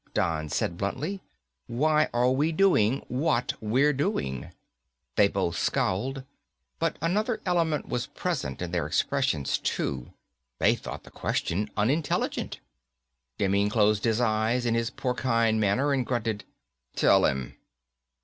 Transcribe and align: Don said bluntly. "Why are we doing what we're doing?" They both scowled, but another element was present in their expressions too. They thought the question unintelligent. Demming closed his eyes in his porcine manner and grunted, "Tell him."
Don 0.15 0.49
said 0.49 0.79
bluntly. 0.79 1.21
"Why 1.67 2.09
are 2.11 2.31
we 2.31 2.51
doing 2.51 3.05
what 3.07 3.53
we're 3.61 3.93
doing?" 3.93 4.51
They 5.15 5.27
both 5.27 5.59
scowled, 5.59 6.23
but 6.79 6.97
another 7.01 7.39
element 7.45 7.87
was 7.87 8.07
present 8.07 8.63
in 8.63 8.71
their 8.71 8.87
expressions 8.87 9.59
too. 9.59 10.11
They 10.57 10.73
thought 10.73 11.03
the 11.03 11.11
question 11.11 11.69
unintelligent. 11.77 12.59
Demming 13.37 13.69
closed 13.69 14.03
his 14.05 14.19
eyes 14.19 14.65
in 14.65 14.73
his 14.73 14.89
porcine 14.89 15.59
manner 15.59 15.93
and 15.93 16.03
grunted, 16.03 16.45
"Tell 16.95 17.25
him." 17.25 17.57